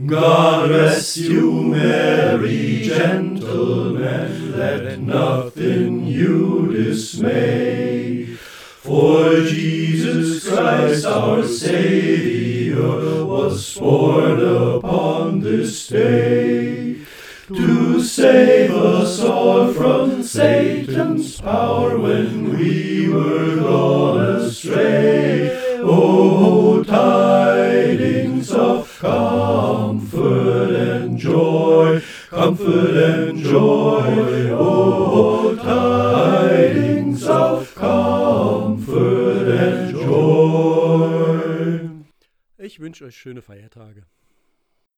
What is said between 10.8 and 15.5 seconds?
our Saviour was born upon